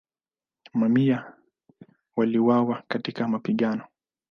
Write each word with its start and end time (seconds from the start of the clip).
Mamia 0.73 1.33
waliuawa 2.15 2.83
katika 2.87 3.27
mapigano. 3.27 3.87